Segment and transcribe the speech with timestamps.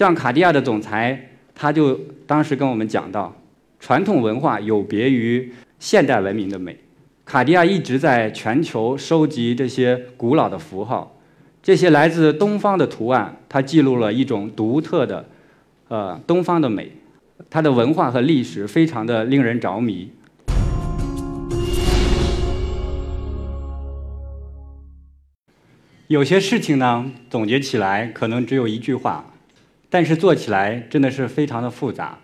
[0.00, 1.94] 像卡地亚的总裁，他就
[2.26, 3.36] 当时跟我们讲到，
[3.78, 6.74] 传统文化有别于现代文明的美。
[7.26, 11.14] 卡地亚一直在全球收集这些古老的符号，
[11.62, 15.26] 这些来自东方的图案，它记录了一种独特的，
[15.88, 16.92] 呃，东方的美。
[17.50, 20.10] 它的文化和历史非常的令人着迷。
[26.06, 29.26] 有些事情呢，总结起来可能只有一句话，
[29.90, 32.18] 但是做起来真的是非常的复杂。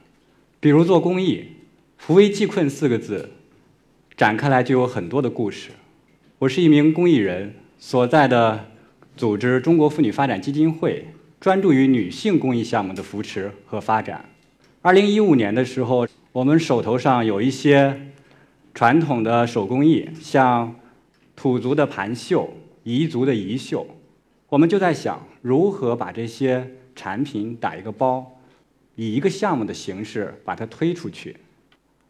[0.61, 1.45] 比如做公益
[1.99, 3.29] ，“扶危济困”四个字，
[4.17, 5.71] 展开来就有很多的故事。
[6.39, 8.67] 我是一名公益人，所在的
[9.17, 14.25] 组织中国妇女发展基金会，专注于女性公益项目的扶持和发展。
[14.81, 18.01] 二零一五年的时候，我们手头上有一些
[18.73, 20.75] 传统的手工艺，像
[21.35, 22.49] 土族的盘绣。
[22.87, 23.85] 彝族的彝绣，
[24.49, 28.39] 我们就在想如何把这些产品打一个包，
[28.97, 31.37] 以一个项目的形式把它推出去。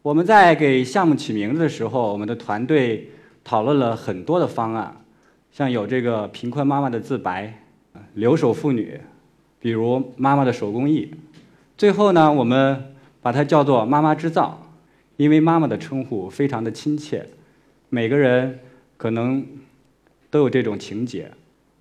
[0.01, 3.11] 我们在给项目起名字的时候，我们的团队
[3.43, 5.05] 讨论了很多的方案，
[5.51, 7.61] 像有这个贫困妈妈的自白、
[8.15, 8.99] 留守妇女，
[9.59, 11.13] 比如妈妈的手工艺。
[11.77, 14.71] 最后呢，我们把它叫做“妈妈制造”，
[15.17, 17.27] 因为妈妈的称呼非常的亲切，
[17.89, 18.59] 每个人
[18.97, 19.45] 可能。
[20.29, 21.31] 都有这种情节，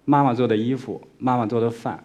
[0.04, 2.04] 妈妈做的衣服，妈妈做的饭，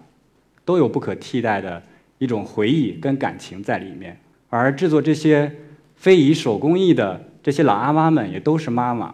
[0.72, 1.84] 都有不可替代的
[2.18, 4.18] 一种回忆跟感情在里面。
[4.48, 5.54] 而制作这些
[5.98, 9.14] 非遗手工艺的这些老阿妈们也都是妈妈，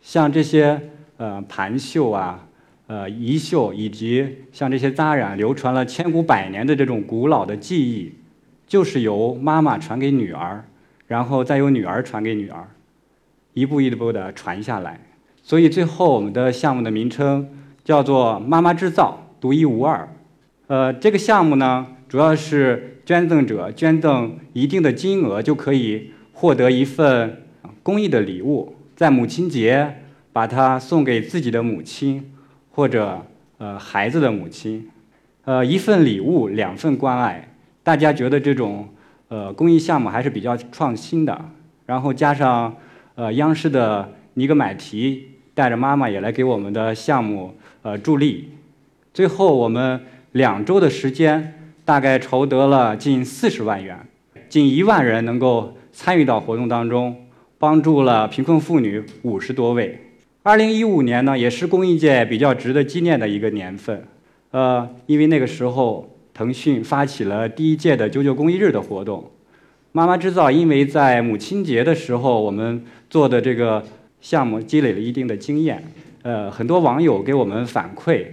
[0.00, 0.80] 像这些
[1.16, 2.46] 呃盘绣啊、
[2.86, 8.12] 呃衣绣，以及像这些扎染，流传了千古百年的这种古老的技艺，
[8.64, 10.64] 就是由妈妈传给女儿，
[11.08, 12.68] 然后再由女儿传给女儿，
[13.54, 15.00] 一步一步的传下来。
[15.42, 17.48] 所以最后我们的项目的名称
[17.82, 20.08] 叫做“妈妈制造，独一无二”。
[20.72, 27.42] 呃，这个项目呢，主要是捐赠者捐赠一定的金额就可以获得一份
[27.82, 29.96] 公益的礼物，在母亲节
[30.32, 32.32] 把它送给自己的母亲
[32.70, 33.20] 或者
[33.58, 34.88] 呃孩子的母亲。
[35.44, 37.54] 呃，一份礼物，两份关爱。
[37.82, 38.88] 大家觉得这种
[39.28, 41.38] 呃公益项目还是比较创新的。
[41.84, 42.74] 然后加上
[43.14, 45.28] 呃央视的尼格买提。
[45.54, 48.48] 带着妈妈也来给我们的项目呃助力，
[49.12, 50.00] 最后我们
[50.32, 53.98] 两周的时间，大概筹得了近四十万元，
[54.48, 57.26] 近一万人能够参与到活动当中，
[57.58, 59.98] 帮助了贫困妇女五十多位。
[60.42, 64.06] 二零一五年呢，也是公益界比较值得纪念的一个年份，
[64.50, 69.30] 呃，因为那个时候腾讯发起了第一届的九九公益日的活动，
[69.92, 73.84] 妈妈制造因为在母亲节的时候我们做的这个。
[74.22, 75.82] 项目积累了一定的经验，
[76.22, 78.24] 呃，很多网友给我们反馈，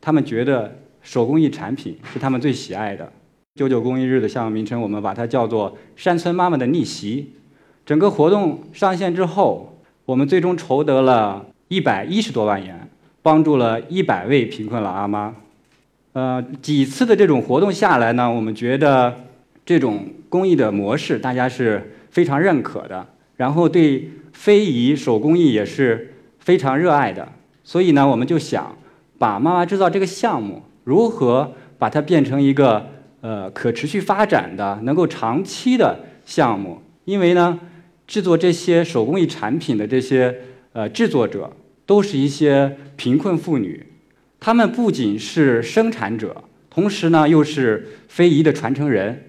[0.00, 0.76] 他们觉得
[1.08, 3.10] 手工艺产品是他们最喜爱的。
[3.54, 7.32] 九九公益日的项目名称，我们把它叫做“山村妈妈的逆袭”。
[7.86, 12.86] 整个活动上线之后，我们最终筹得了一百一十多万元，
[13.22, 15.34] 帮助了一百位贫困老阿妈。
[16.12, 19.18] 呃，几次的这种活动下来呢，我们觉得
[19.64, 24.10] 这种公益的模式大家是非常认可的，然后对。
[24.30, 27.28] 非遗手工艺也是非常热爱的，
[27.64, 28.76] 所以呢，我们就想
[29.18, 32.82] 把妈妈制造这个项目如何把它变成一个
[33.20, 36.80] 呃可持续发展的、能够长期的项目。
[37.04, 37.60] 因为呢，
[38.06, 40.34] 制作这些手工艺产品的这些
[40.72, 41.52] 呃制作者
[41.84, 43.84] 都是一些贫困妇女，
[44.40, 46.34] 她们不仅是生产者，
[46.70, 49.24] 同时呢又是非遗的传承人。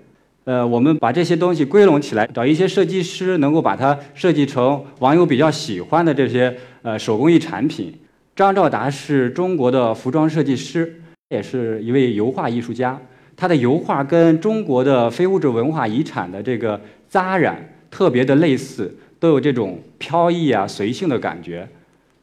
[0.45, 7.93] 呃，我们把这些东西归拢起来，找一些设计师，能够把它设计成网友比较喜欢的这些呃手工艺产品。
[8.33, 12.99] 张兆达是中国的服装设计师，也是一位油画艺术家。
[13.37, 21.67] 他的油画跟中国的非物质文化遗产的这个扎染特别的类似，都有这种飘逸啊、随性的感觉。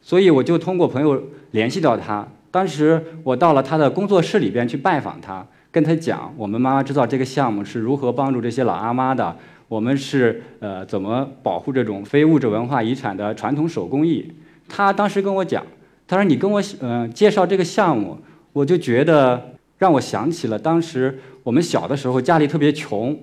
[0.01, 5.45] 所以我就通过朋友联系到他，当时我到了他的工作室里边去拜访他。
[5.71, 9.35] 跟他讲，我们妈妈知道这个项目是如何帮助这些老阿妈的，
[9.67, 14.33] 我们是呃怎么保护这种非物质文化遗产的传统手工艺。
[14.67, 15.63] 他当时跟我讲，
[16.07, 18.17] 他说你跟我嗯介绍这个项目，
[18.57, 23.15] 我就觉得让我想起了当时我们小的时候家里特别穷，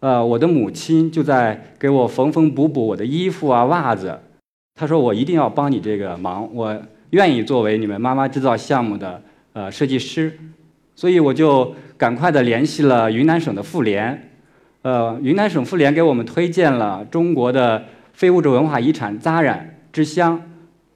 [0.00, 4.20] 呃我的母亲就在给我缝缝补补我的衣服啊袜子。
[4.74, 6.78] 她说我一定要帮你这个忙，我
[7.10, 9.22] 愿意作为你们妈妈制造项目的
[9.54, 10.38] 呃设计师。
[10.94, 14.30] 所以我就赶快的联系了云南省的妇联，
[14.82, 17.82] 呃，云南省妇联给我们推荐了中国的
[18.12, 20.42] 非物质文化遗产扎染之乡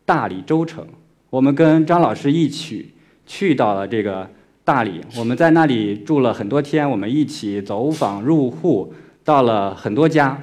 [0.05, 0.87] 大理州城。
[1.31, 2.93] 我们跟张老师一起
[3.31, 4.29] 去到了这个
[4.65, 4.83] 大。
[4.83, 8.93] 理，我们在那里住了很多天，我们一起走访入户，
[9.23, 10.37] 到了很多家，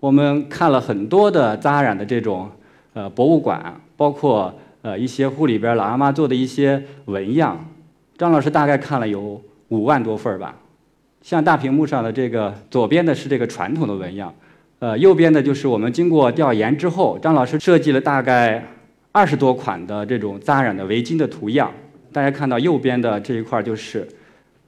[0.00, 2.50] 我们看了很多的扎染的这种
[2.94, 4.52] 呃博物馆，包括
[4.82, 7.64] 呃一些户里边老阿妈做的一些纹样，
[8.18, 10.56] 张老师大概看了有五万多份儿吧。
[11.22, 14.34] 像大屏幕上的这个左边的是这个传统的纹样，
[14.80, 18.66] 呃右边的就是我们经过调研之后，张老师设计了大概
[19.12, 21.70] 二十多款的这种扎染的围巾的图样。
[22.12, 24.06] 大家看到右边的这一块就是，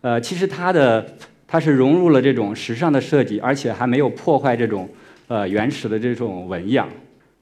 [0.01, 1.07] 呃，其实它的
[1.47, 4.89] 它是融入了这种时尚的设计，而且还没有破坏这种
[5.29, 6.89] 呃原始的这种纹样。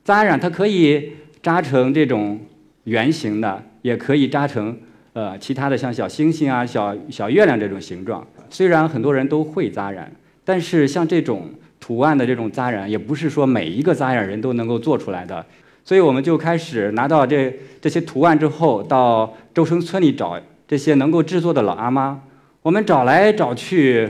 [0.05, 2.41] 扎染它可以扎成这种
[2.85, 4.77] 圆形的，也可以扎成
[5.13, 8.27] 呃其他的像小星星啊、小小月亮这种形状。
[8.51, 10.11] 虽然很多人都会扎染，
[10.45, 11.49] 但是像这种
[11.79, 15.47] 图案的这种扎染，也不是说每一个扎染人都能够做出来的。
[15.85, 22.23] 所以我们就开始拿到这这些图案之后，到周生村里找这些能够制作的老阿妈。
[22.63, 24.09] 我们找来找去，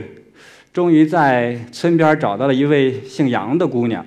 [0.71, 4.05] 终于在村边找到了一位姓杨的姑娘，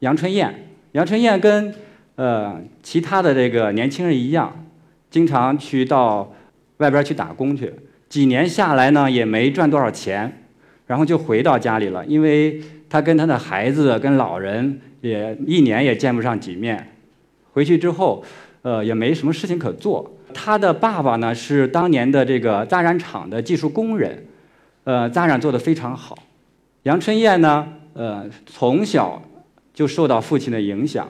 [0.00, 0.66] 杨春燕。
[0.92, 1.72] 杨春燕跟
[2.16, 4.66] 呃其他的这个年轻人一样，
[5.10, 6.32] 经常去到
[6.78, 7.72] 外边去打工去。
[8.08, 10.44] 几年下来呢，也没赚多少钱，
[10.86, 12.04] 然后就回到家里了。
[12.06, 16.93] 因为她跟她的孩子、跟老人也一年也见不上几面。
[17.54, 18.22] 回去之后，
[18.62, 20.12] 呃，也没什么事情可做。
[20.34, 24.26] 他的爸爸呢是当年的这个扎染厂的技术工人，
[24.82, 26.18] 呃，扎染做得非常好。
[26.82, 29.22] 杨春燕呢，呃，从小
[29.72, 31.08] 就受到父亲的影响，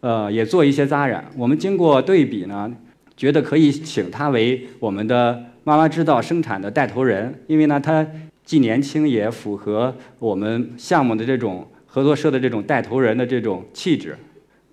[0.00, 1.24] 呃，也做一些扎染。
[1.36, 2.70] 我们经过对比呢，
[3.16, 8.04] 觉得可以请他为我们的妈妈知道生产的带头人，因为呢，他
[8.44, 14.18] 既年轻也符合我们项目的这种合作社的这种带头人的这种气质。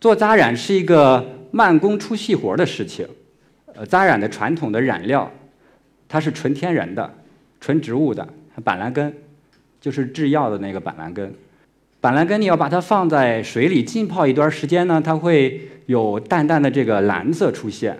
[0.03, 3.07] 做扎染是一个慢工出细活的事情，
[3.73, 5.31] 呃，扎染的传统的染料，
[6.09, 7.09] 它是纯天然的、
[7.61, 8.27] 纯植物的
[8.65, 9.13] 板蓝根，
[9.79, 11.33] 就是制药的那个板蓝根。
[12.01, 17.97] 板蓝根你要把它放在水里浸泡一段时间呢，它会有淡淡的这个蓝色出现。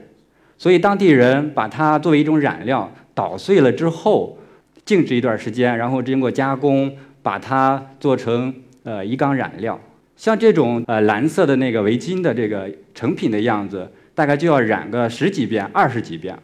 [0.58, 4.38] 所以当地人把它作为一种染料，捣碎了之后
[4.84, 8.54] 静置一段时间，然后经过加工，把它做成
[8.84, 9.80] 呃一缸染料。
[10.16, 16.38] 像这种呃蓝色的那个围巾的这个成品的样子，大概就要染个十几遍、二十几遍，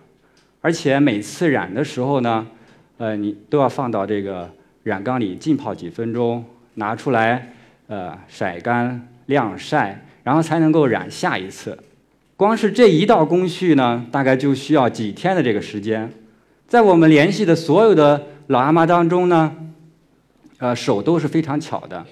[0.62, 2.48] 而且每次染的时候呢，
[2.98, 4.50] 呃，你都要放到这个
[4.84, 6.44] 染缸里浸泡几分钟，
[6.76, 7.54] 拿出来
[7.88, 11.78] 呃甩干、晾晒，然后才能够染下一次。
[12.36, 16.12] 光是这一道工序呢，大概就需要几天的这个时间。
[16.68, 19.56] 在我们联系的所有的老阿妈当中呢，
[20.58, 22.06] 呃，手都是非常巧的。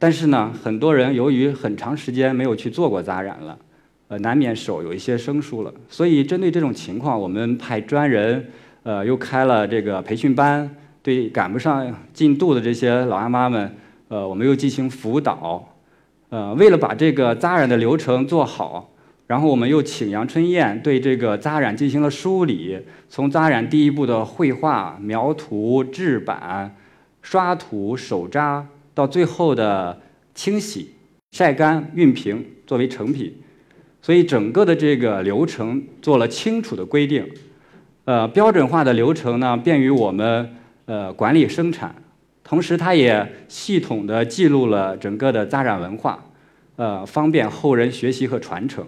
[0.00, 3.58] 但是呢，很多人由于很长时间没有去做过扎染了，
[4.06, 5.74] 呃，难免手有一些生疏了。
[5.88, 8.46] 所以针对这种情况，我们派专人，
[8.84, 10.70] 呃，又开了这个培训班，
[11.02, 13.74] 对赶不上进度的这些老阿妈们，
[14.06, 15.74] 呃，我们又进行辅导。
[16.28, 18.90] 呃，为了把这个扎染的流程做好，
[19.26, 22.78] 然后我们又请杨春燕对这个扎染进行了梳理，
[23.08, 26.76] 从扎染第一步的绘画、描图、制版、
[27.20, 28.64] 刷土、手扎。
[28.98, 29.96] 到最后的
[30.34, 30.92] 清洗、
[31.30, 33.32] 晒干、熨平作为成品，
[34.02, 37.24] 所以整个的这个流程做了清楚的规定，
[38.06, 40.52] 呃，标准化的流程呢，便于我们
[40.86, 41.94] 呃管理生产，
[42.42, 46.24] 同时它也系统的记录了整个的扎染文化，
[46.74, 48.84] 呃，方便后人学习和传承。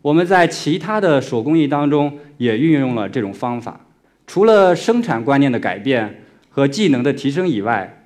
[0.00, 3.80] 我们在其他的手工艺当中也运用了这种方法，
[4.26, 8.00] 除了生产观念的改变和技能的提升以外。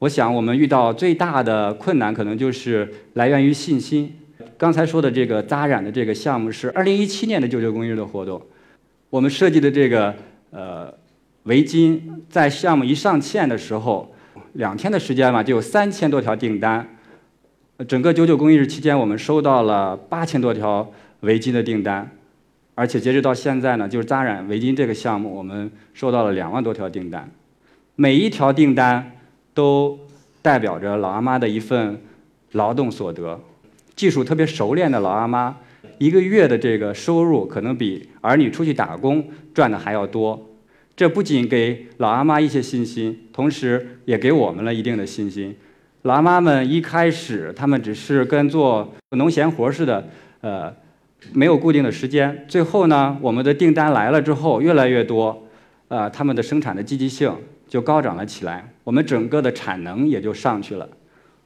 [0.00, 4.14] 我想，我们遇到最大的困难，可能就是来源于信心。
[4.56, 8.40] 刚才说的这个扎染的这个项目是二零一七年的九九公益日的活动，
[9.10, 10.14] 我们设计的这个
[10.50, 10.94] 呃
[11.44, 11.98] 围巾，
[12.30, 14.14] 在项目一上线的时候，
[14.52, 16.88] 两天的时间嘛，就有三千多条订单。
[17.88, 20.88] 整个九九公益日期间，我们收到了八千多条
[21.20, 22.08] 围巾的订单，
[22.76, 27.28] 而且截止到现在呢，就是扎染围巾这个项目，我们收到了两万多条订单，
[27.96, 29.17] 每一条订单。
[29.58, 29.98] 都
[30.40, 32.00] 代表着老阿妈的一份
[32.52, 33.40] 劳动所得，
[33.96, 35.56] 技术特别熟练的老阿妈，
[35.98, 40.48] 一个月的这个收入可能比儿女出去打工赚的还要多。
[40.94, 45.56] 这不仅给老阿妈一些信心，同时也给我们了一定的信心。
[46.02, 50.08] 老阿妈们一开始，他们只是跟做农闲活似的，
[50.40, 50.72] 呃，
[51.32, 52.44] 没有固定的时间。
[52.46, 55.48] 最后呢，我们的订单来了之后，越来越多，
[55.88, 57.34] 呃，他们的生产的积极性。
[57.68, 60.88] 就高涨了起来，我们整个的产能也就上去了。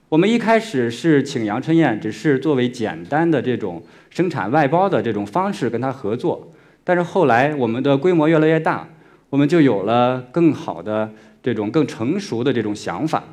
[0.09, 6.53] 我们一开始是请杨春燕，只是作为简单的这种生产外包的这种方式跟他合作，
[6.85, 8.89] 但是后来我们的规模越来越大，
[9.29, 11.11] 我们就有了更好的
[11.43, 13.25] 这种更成熟的这种想法。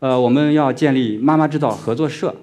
[0.00, 2.36] 呃，我们要建立妈妈制造合作社，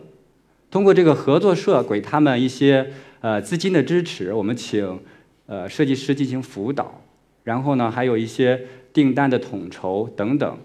[0.72, 2.90] 通过这个合作社给他们一些
[3.22, 5.00] 呃资金的支持，我们请
[5.46, 7.00] 呃设计师进行辅导，
[7.44, 8.60] 然后呢还有一些
[8.92, 10.58] 订单的统筹等等，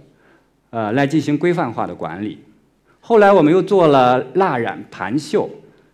[0.74, 2.38] 呃来进行规范化的管理。
[2.98, 5.48] 后来我们又做了蜡染、盘绣、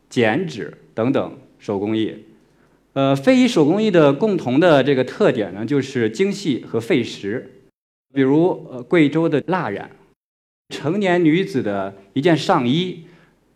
[0.08, 2.16] 剪纸等等手工艺。
[2.94, 7.50] 呃，非遗手工艺的共同的这个特点呢，就是精细和费时。
[8.14, 9.90] 比如呃贵州的蜡染。
[10.70, 13.04] 成年女子的一件上衣，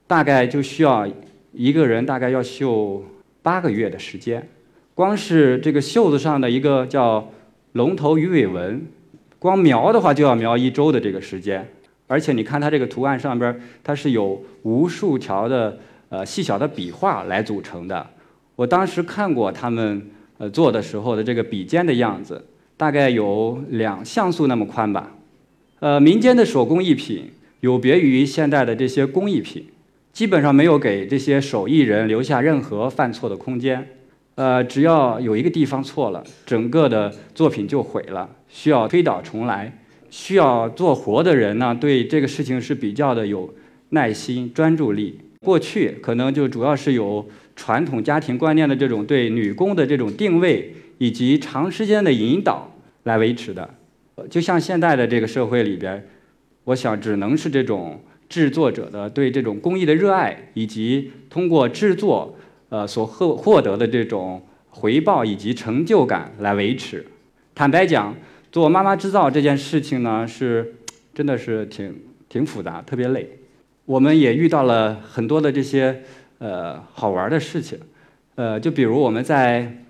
[0.06, 1.08] 大概就需要
[1.52, 3.02] 一个人大概要绣
[3.40, 4.46] 八个月的时间。
[4.94, 7.32] 光是这个袖子上的一个叫
[7.72, 8.86] 龙头鱼尾纹，
[9.44, 11.68] 光描的话就要描一周的这个时间。
[12.06, 18.06] 而且你看它这个图案上边，它是有无数条的呃细小的笔画来组成的。
[18.56, 22.42] 我当时看过他们呃做的时候的这个笔尖的样子，
[22.78, 25.12] 大概有两像素那么宽吧。
[25.80, 29.66] 呃，民间的手工艺品有别于现代的这些工艺品，
[30.10, 33.86] 基本上没有给这些手艺人留下任何犯错的空间。
[34.36, 39.80] 呃，只要有一个地方错了，整个的作品就毁了，需要推倒重来。
[40.10, 43.52] 需要做活的人呢，对这个事情是比较的有
[43.90, 45.20] 耐心、专注力。
[45.40, 52.72] 过去可能就主要是有传统家庭观念的这种对女工的这种定位以及长时间的引导
[53.02, 53.68] 来维持的。
[54.30, 56.06] 就像现在的这个社会里边，
[56.64, 62.36] 我想只能是这种制作者的对这种工艺的热爱，以及通过制作
[62.68, 67.04] 呃所获获得的这种回报以及成就感来维持。
[67.54, 68.14] 坦白讲，
[68.50, 70.74] 做妈妈制造这件事情呢，是
[71.14, 71.94] 真的是挺
[72.28, 73.38] 挺复杂，特别累。
[73.84, 76.02] 我们也遇到了很多的这些
[76.38, 77.78] 呃好玩的事情，
[78.34, 79.84] 呃，就比如我们在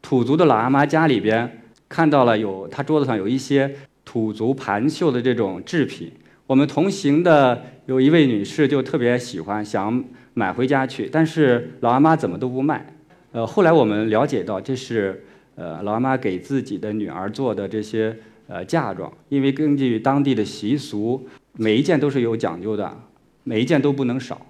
[0.00, 1.62] 土族的老阿妈家里边。
[1.88, 3.72] 看到了有她桌子上有一些
[4.04, 6.10] 土族盘绣的这种制品，
[6.48, 10.04] 我们同行的有一位女士就特别喜欢，想
[10.38, 12.94] 买回家去，但是老阿妈怎么都不卖。
[13.32, 15.24] 呃，后来我们了解到这是
[15.54, 18.14] 呃老阿妈给自己的女儿做的这些
[18.46, 22.94] 呃嫁妆，因为根据当地的习俗，每一件都是有讲究的，
[23.44, 24.44] 每一件都不能少。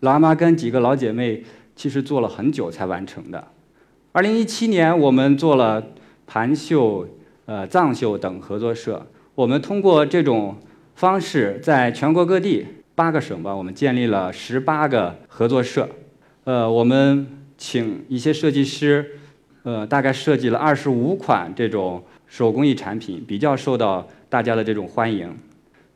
[0.00, 1.42] 老阿妈跟几个老姐妹
[1.74, 3.48] 其实做了很久才完成的。
[4.12, 5.82] 二零一七年我们做了。
[6.32, 7.08] 盘绣、
[7.46, 9.04] 呃藏绣等合作社，
[9.34, 10.56] 我们通过这种
[10.94, 12.64] 方式，在全国各地
[13.00, 15.88] 八个省吧，我们建立了十八个合作社。
[16.44, 17.26] 呃，我们
[17.56, 19.12] 请一些设计师，
[19.62, 25.34] 呃，大概设计了二十五款这种手工艺产品，比较受到大家的这种欢迎。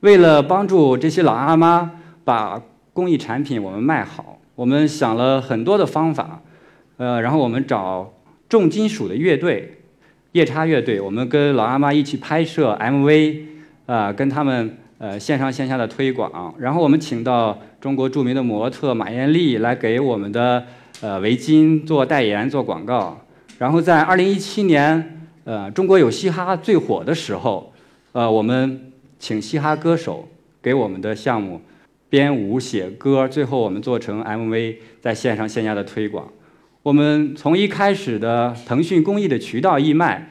[0.01, 1.91] 为了帮助这些老阿妈
[2.25, 2.59] 把
[2.95, 6.41] 工艺产品我们卖好，我们想了很多的方法。
[6.97, 8.15] 呃，然后我们找
[8.49, 9.83] 重金属的乐队。
[10.33, 13.43] 夜叉乐队，我们跟老阿妈一起拍摄 MV，
[13.85, 20.65] 啊，跟他们呃线上线下的推广，然后我们请到中国著名的模特马艳丽来给我们的
[21.03, 23.21] 呃围巾做代言、做广告。
[23.59, 27.71] 然后在二零一七年，呃，中国有嘻哈最火的时候，
[28.13, 30.27] 呃，我们请嘻哈歌手
[30.63, 31.61] 给我们的项目
[32.09, 36.27] 编舞、写歌，最后我们做成 MV，在线上线下的推广。
[36.83, 40.31] 我们从一开始的腾讯公益的渠道义卖，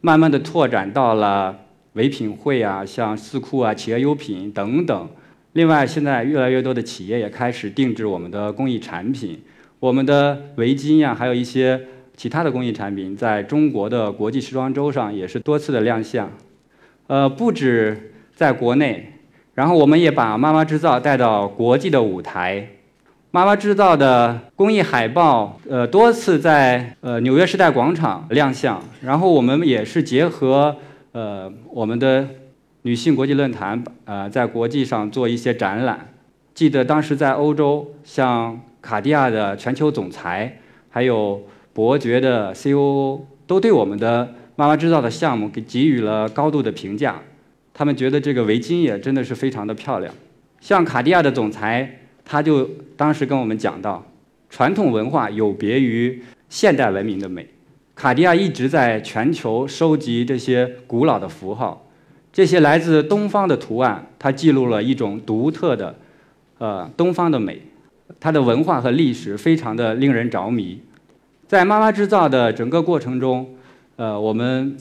[0.00, 1.63] 慢慢的拓展到了
[1.94, 5.08] 唯品会啊，像四库啊、企业优品等等。
[5.52, 9.40] 另外，现在越来越多的企业也开始定制我们的工艺产品，
[9.78, 11.80] 我们的围巾呀，还有一些
[12.16, 16.30] 其他的工艺产品，在中国的国际时装周上也是多次的亮相。
[17.06, 19.12] 呃，不止在国内，
[19.54, 22.66] 然后我们也把妈妈制造带到国际的舞台。
[23.30, 28.82] 妈妈制造的公益海报，呃，多次在呃纽约时代广场亮相。
[29.02, 30.76] 然后我们也是结合
[31.14, 32.28] 呃我们的
[32.82, 36.12] 女性国际论坛，呃，在国际上做一些展览。
[36.52, 41.40] 记得当时在欧洲，像卡地亚的全球总裁，还有
[41.72, 47.22] 伯爵的 COO，都对我们的妈妈制造的项目给给予了高度的评价。
[47.72, 50.12] 他们觉得这个围巾也真的是非常的漂亮。
[50.60, 52.00] 像卡地亚的总裁。
[52.26, 52.64] 他就
[52.96, 54.02] 当时跟我们讲到，
[54.48, 57.46] 传统文化有别于现代文明的美。
[58.04, 61.86] 卡地亚一直在全球收集这些古老的符号，
[62.30, 65.94] 这些来自东方的图案，它记录了一种独特的，
[66.58, 67.62] 呃，东方的美。
[68.20, 70.78] 它的文化和历史非常的令人着迷。
[71.48, 73.54] 在妈妈制造的整个过程中，
[73.96, 74.76] 呃，我们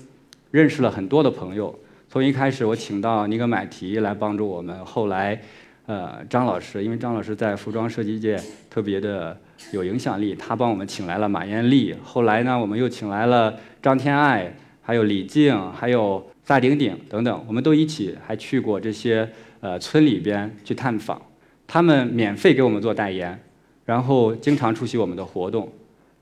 [0.51, 1.73] 认识了很多的朋友。
[2.09, 5.41] 从一开始，我请到尼格买提来帮助我们，后来。
[5.85, 9.37] 呃，张老师，因为张老师在服装设计界特别的
[9.73, 11.93] 有影响力，他帮我们请来了马艳丽。
[12.01, 21.21] 后来呢，我们又请来了张天爱，还有李静，还有萨顶顶等等，我们都一起还去过这些呃村里边去探访，
[21.67, 23.37] 他们免费给我们做代言，
[23.85, 25.69] 然后经常出席我们的活动。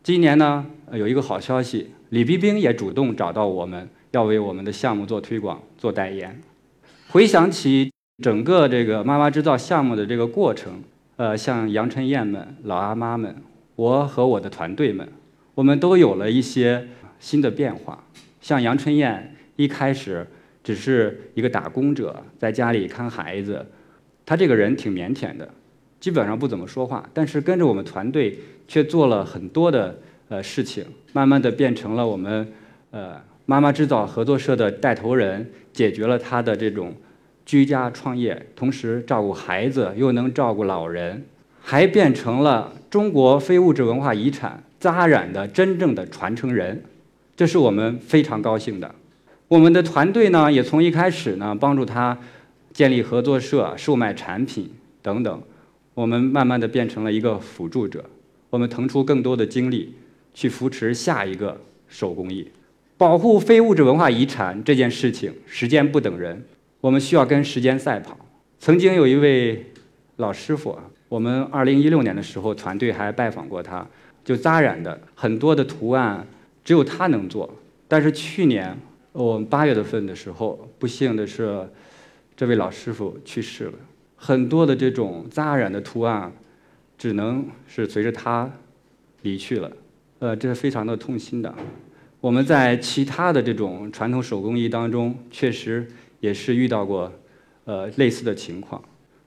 [0.01, 6.41] 今年呢，有一个好消息，李冰冰也主动找到我们，要为我们的项目做推广、做代言。
[7.09, 7.90] 回想起
[8.21, 10.81] 整个这个妈妈制造项目的这个过程，
[11.15, 13.35] 呃，像杨春燕们、老阿妈们，
[13.75, 15.07] 我和我的团队们，
[15.55, 16.87] 我们都有了一些
[17.19, 18.03] 新的变化。
[18.39, 20.25] 像杨春燕一开始
[20.63, 23.65] 只是一个打工者，在家里看孩子，
[24.25, 25.49] 她这个人挺腼腆的，
[25.99, 27.07] 基本上不怎么说话。
[27.13, 28.37] 但是跟着我们团队，
[28.67, 29.97] 却做了很多的
[30.29, 32.47] 呃事情，慢慢的变成了我们
[32.91, 36.93] 呃妈妈制造合作社的带头人，解决了她的这种
[37.45, 41.25] 居家创业，同时照顾孩子又能照顾老人，
[41.61, 46.83] 还变成了中国非物质文化遗产扎染的真正的传承人。
[47.35, 48.93] 这是我们非常高兴的。
[49.47, 52.17] 我们的团队呢，也从一开始呢，帮助他
[52.71, 54.69] 建立合作社、售卖产品
[55.01, 55.41] 等等。
[55.93, 58.05] 我们慢慢的变成了一个辅助者。
[58.49, 59.93] 我们腾出更多的精力
[60.33, 62.47] 去扶持下一个手工艺，
[62.97, 66.43] 保护非物质文化遗产这件事情，时间不等人，
[66.81, 68.17] 我们需要跟时间赛跑。
[68.59, 69.71] 曾经有一位
[70.17, 73.87] 老师傅啊，我们2016年的时候，团队还拜访过他，
[74.25, 76.27] 就扎染的很多的图案。
[76.63, 77.49] 只有他能做，
[77.87, 78.77] 但是去年
[79.13, 81.67] 我们八月份的时候，不幸的是，
[82.35, 83.73] 这位老师傅去世了。
[84.15, 86.31] 很多的这种扎染的图案，
[86.99, 88.47] 只能是随着他
[89.23, 89.71] 离去了。
[90.19, 91.51] 呃，这是非常的痛心的。
[92.19, 95.87] 我们在其他的这种传统手工艺当中，确实
[96.21, 97.11] 也是遇到过
[97.65, 98.81] 呃类似的情况。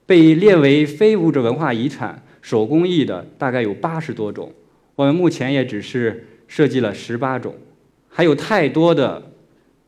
[0.06, 4.50] 被列为非物质文化遗产手工艺的大概有八十多种，
[4.96, 6.28] 我们目前也只是。
[6.46, 7.54] 设计了十八种，
[8.08, 9.30] 还有太多的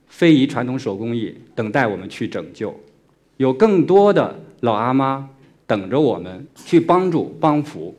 [0.07, 2.75] 非遗传统手工艺等待我们去拯救，
[3.37, 5.29] 有更多的老阿妈
[5.67, 7.95] 等着我们去帮助帮扶。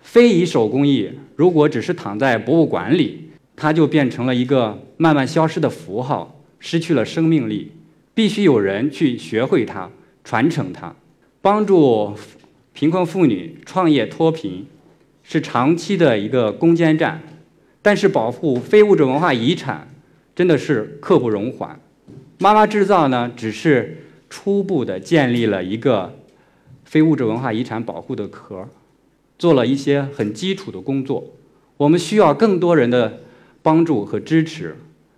[0.00, 7.72] 非遗手工艺如果只是躺在博物馆里，它就变成了一个慢慢消失的符号，失去了生命力。
[8.14, 9.90] 必须有人去学会它，
[10.22, 10.94] 传承它，
[11.42, 12.14] 帮助
[12.72, 14.66] 贫困妇女创业脱贫，
[15.22, 17.20] 是长期的一个攻坚战。
[17.82, 19.88] 但是保护非物质文化遗产
[20.34, 21.78] 真的是刻不容缓。
[22.38, 26.18] 妈妈制造呢，只是初步的建立了一个
[26.84, 28.68] 非物质文化遗产保护的壳，
[29.38, 31.32] 做了一些很基础的工作。
[31.76, 33.20] 我们需要更多人的
[33.60, 34.76] 帮助和支持，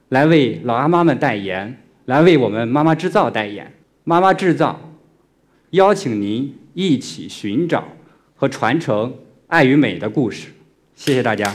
[0.09, 3.73] 来为老阿妈们代言，来为我们妈妈制造代言。
[4.05, 4.81] 妈妈制造，
[5.71, 7.85] 邀请您一起寻找
[8.35, 9.15] 和传承
[9.49, 10.49] 爱与美的故事。
[10.95, 11.55] 谢谢大家。